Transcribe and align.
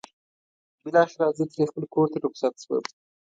بالاخره 0.83 1.25
زه 1.37 1.43
ترې 1.51 1.63
خپل 1.71 1.83
کور 1.93 2.07
ته 2.13 2.17
رخصت 2.25 2.53
شوم. 2.63 2.83